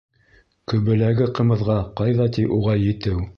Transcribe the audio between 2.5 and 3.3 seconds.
уға етеү!..